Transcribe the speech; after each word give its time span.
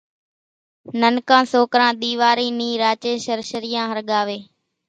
ننڪان 1.01 1.43
سوڪران 1.53 1.93
ۮيوارِي 2.01 2.47
نِي 2.59 2.69
راچين 2.81 3.17
شرشريان 3.25 3.85
ۿرڳاوي 3.91 4.39